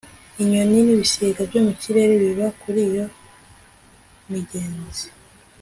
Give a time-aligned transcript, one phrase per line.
[0.41, 3.05] Inyoni nibisiga byo mu kirere biba kuri iyo
[4.31, 5.07] migezi